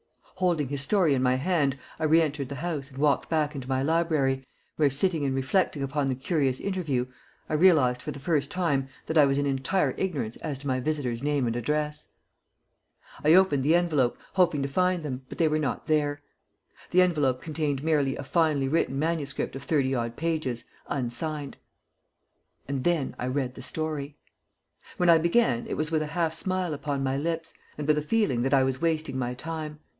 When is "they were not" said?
15.37-15.85